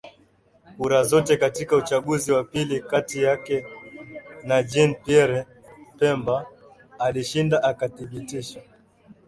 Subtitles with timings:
[0.77, 3.65] kura zote Katika uchaguzi wa pili kati yake
[4.43, 5.45] na JeanPierre
[5.99, 6.47] Bemba
[6.99, 8.61] alishinda akathibitishwa